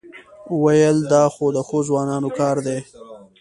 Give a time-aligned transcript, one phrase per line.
[0.63, 2.79] وېل دا خو د ښو ځوانانو کار دی.